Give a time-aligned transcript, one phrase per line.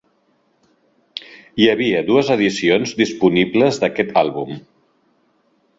[1.61, 4.63] Hi havia dues edicions disponibles d'aquest àlbum.